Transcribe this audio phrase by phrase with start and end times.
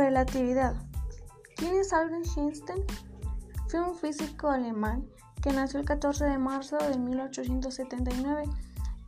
[0.00, 0.74] Relatividad.
[1.56, 2.82] ¿Quién es Albert Einstein?
[3.68, 5.06] Fue un físico alemán
[5.42, 8.44] que nació el 14 de marzo de 1879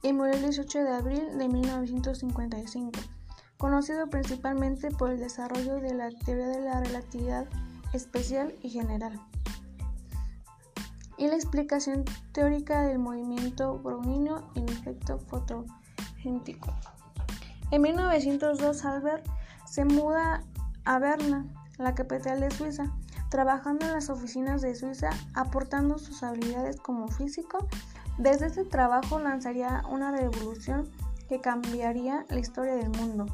[0.03, 2.93] y murió el 18 de abril de 1955,
[3.57, 7.47] conocido principalmente por el desarrollo de la teoría de la relatividad
[7.95, 9.19] especial y general
[11.17, 16.77] y la explicación teórica del movimiento browniano y el efecto fotogénico.
[17.71, 19.27] En 1902 Albert
[19.65, 20.45] se muda
[20.85, 21.47] a Berna,
[21.79, 22.93] la capital de Suiza,
[23.31, 27.67] trabajando en las oficinas de Suiza, aportando sus habilidades como físico.
[28.19, 30.91] Desde este trabajo lanzaría una revolución
[31.29, 33.27] que cambiaría la historia del mundo.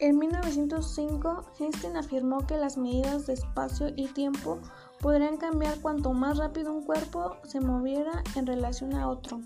[0.00, 4.58] En 1905, Einstein afirmó que las medidas de espacio y tiempo
[5.00, 9.40] podrían cambiar cuanto más rápido un cuerpo se moviera en relación a otro.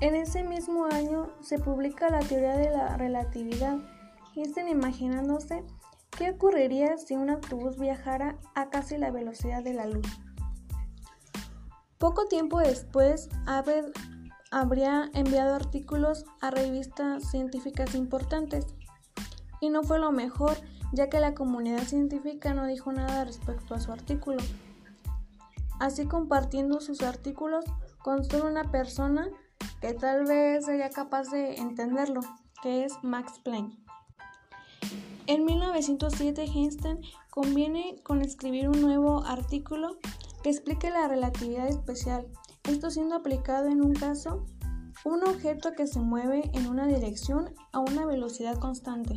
[0.00, 3.78] En ese mismo año se publica la teoría de la relatividad,
[4.36, 5.64] Einstein imaginándose
[6.16, 10.06] qué ocurriría si un autobús viajara a casi la velocidad de la luz.
[11.98, 13.92] Poco tiempo después, Abel
[14.50, 18.66] habría enviado artículos a revistas científicas importantes.
[19.60, 20.56] Y no fue lo mejor,
[20.92, 24.38] ya que la comunidad científica no dijo nada respecto a su artículo.
[25.80, 27.64] Así compartiendo sus artículos
[28.02, 29.28] con solo una persona
[29.80, 32.20] que tal vez sería capaz de entenderlo,
[32.62, 33.74] que es Max Planck.
[35.26, 39.96] En 1907 Einstein conviene con escribir un nuevo artículo
[40.42, 42.26] que explique la relatividad especial
[42.64, 44.46] esto siendo aplicado en un caso,
[45.04, 49.14] un objeto que se mueve en una dirección a una velocidad constante.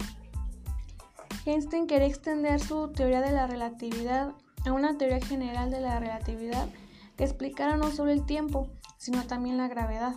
[1.45, 4.33] Einstein quería extender su teoría de la relatividad
[4.65, 6.67] a una teoría general de la relatividad
[7.15, 10.15] que explicara no solo el tiempo, sino también la gravedad.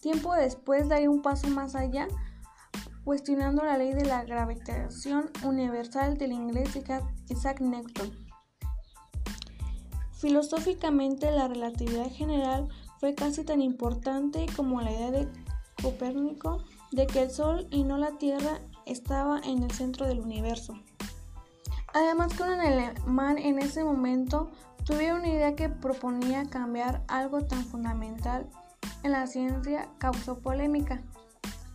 [0.00, 2.08] Tiempo después daría un paso más allá,
[3.06, 6.76] cuestionando la ley de la gravitación universal del inglés
[7.28, 8.10] Isaac Newton.
[10.18, 12.66] Filosóficamente, la relatividad general
[12.98, 15.28] fue casi tan importante como la idea de
[15.80, 20.74] Copérnico de que el Sol y no la Tierra estaba en el centro del universo.
[21.94, 24.50] Además que un alemán en ese momento
[24.84, 28.50] tuviera una idea que proponía cambiar algo tan fundamental
[29.04, 31.04] en la ciencia causó polémica.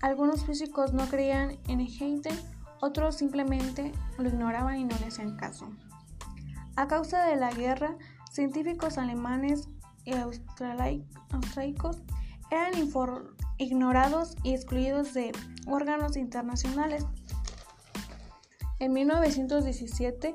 [0.01, 2.39] Algunos físicos no creían en Einstein,
[2.79, 5.69] otros simplemente lo ignoraban y no le hacían caso.
[6.75, 7.95] A causa de la guerra,
[8.31, 9.69] científicos alemanes
[10.03, 12.01] y austriacos
[12.49, 12.73] eran
[13.57, 15.31] ignorados y excluidos de
[15.67, 17.05] órganos internacionales.
[18.79, 20.33] En 1917,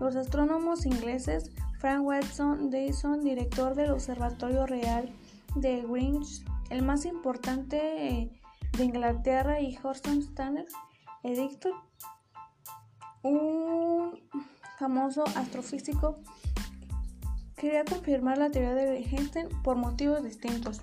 [0.00, 5.14] los astrónomos ingleses Frank Watson Dyson, director del Observatorio Real
[5.54, 8.40] de Greenwich, el más importante eh,
[8.76, 10.66] de Inglaterra, y Houston Stanley
[11.22, 11.72] Edictor,
[13.22, 14.20] un
[14.78, 16.20] famoso astrofísico
[17.56, 20.82] quería confirmar la teoría de Einstein por motivos distintos.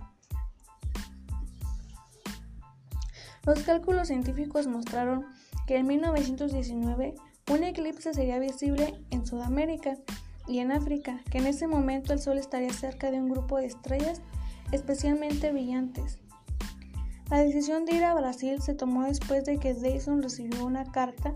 [3.45, 5.25] Los cálculos científicos mostraron
[5.67, 7.15] que en 1919
[7.51, 9.97] un eclipse sería visible en Sudamérica
[10.47, 13.67] y en África, que en ese momento el Sol estaría cerca de un grupo de
[13.67, 14.21] estrellas
[14.71, 16.22] especialmente brillantes.
[17.33, 21.33] La decisión de ir a Brasil se tomó después de que Dyson recibió una carta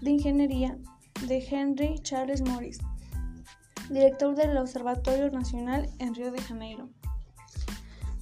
[0.00, 0.78] de ingeniería
[1.26, 2.78] de Henry Charles Morris,
[3.90, 6.88] director del Observatorio Nacional en Río de Janeiro.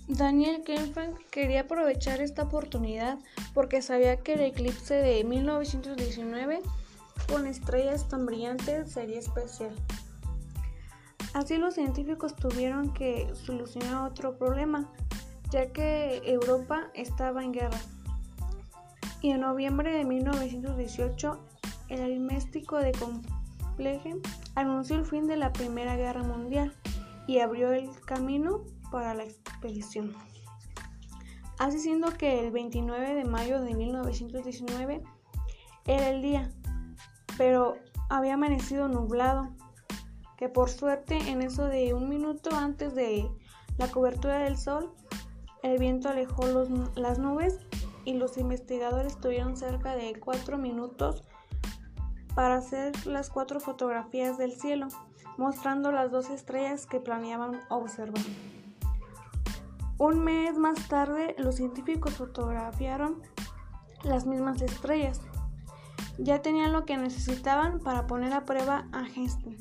[0.09, 3.21] Daniel Kempfert quería aprovechar esta oportunidad
[3.55, 6.63] porque sabía que el eclipse de 1919
[7.29, 9.73] con estrellas tan brillantes sería especial.
[11.33, 14.91] Así los científicos tuvieron que solucionar otro problema,
[15.55, 17.79] ya que Europa estaba en guerra.
[19.21, 21.39] Y en noviembre de 1918,
[21.91, 24.17] el aritmético de Compleje
[24.57, 26.75] anunció el fin de la Primera Guerra Mundial
[27.29, 30.13] y abrió el camino para la expedición.
[31.61, 35.05] Así siendo que el 29 de mayo de 1919
[35.87, 36.51] era el día,
[37.39, 37.77] pero
[38.11, 39.55] había amanecido nublado,
[40.37, 43.31] que por suerte en eso de un minuto antes de
[43.79, 44.93] la cobertura del sol,
[45.65, 46.45] el viento alejó
[46.95, 47.59] las nubes
[48.05, 51.25] y los investigadores tuvieron cerca de cuatro minutos
[52.35, 54.89] para hacer las cuatro fotografías del cielo,
[55.39, 58.23] mostrando las dos estrellas que planeaban observar.
[59.97, 63.23] Un mes más tarde, los científicos fotografiaron
[64.03, 65.23] las mismas estrellas.
[66.19, 69.57] Ya tenían lo que necesitaban para poner a prueba a Einstein.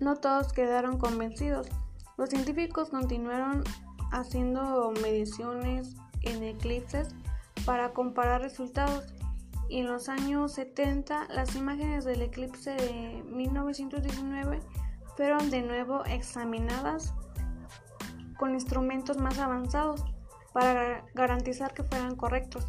[0.00, 1.68] No todos quedaron convencidos.
[2.16, 3.62] Los científicos continuaron
[4.10, 7.08] haciendo mediciones en eclipses
[7.64, 9.14] para comparar resultados
[9.68, 14.60] y en los años 70 las imágenes del eclipse de 1919
[15.16, 17.12] fueron de nuevo examinadas
[18.38, 20.04] con instrumentos más avanzados
[20.52, 22.66] para garantizar que fueran correctos.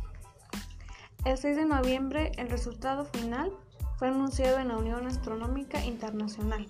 [1.25, 3.51] El 6 de noviembre el resultado final
[3.97, 6.67] fue anunciado en la Unión Astronómica Internacional.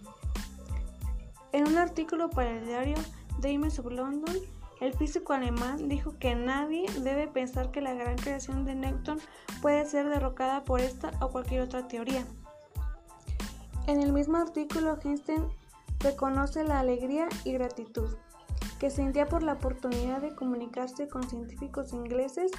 [1.51, 2.97] En un artículo para el diario
[3.41, 4.35] Times of London,
[4.81, 9.19] el físico alemán dijo que nadie debe pensar que la gran creación de Newton
[9.61, 12.25] puede ser derrocada por esta o cualquier otra teoría.
[13.87, 15.45] En el mismo artículo, Einstein
[15.99, 18.09] reconoce la alegría y gratitud
[18.79, 22.51] que sentía por la oportunidad de comunicarse con científicos ingleses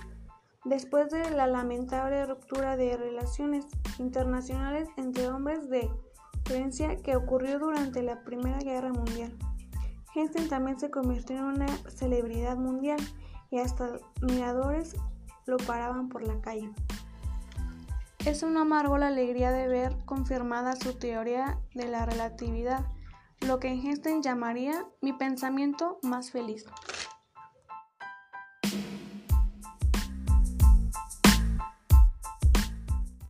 [0.65, 3.67] después de la lamentable ruptura de relaciones
[3.99, 5.91] internacionales entre hombres de
[6.45, 9.33] creencia que ocurrió durante la Primera Guerra Mundial.
[10.21, 13.01] Einstein también se convirtió en una celebridad mundial
[13.51, 14.95] y hasta admiradores
[15.47, 16.71] lo paraban por la calle.
[18.27, 22.85] Es una amargo la alegría de ver confirmada su teoría de la relatividad,
[23.41, 26.67] lo que Einstein llamaría mi pensamiento más feliz.